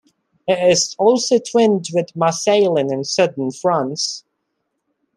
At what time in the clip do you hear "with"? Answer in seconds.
1.93-2.15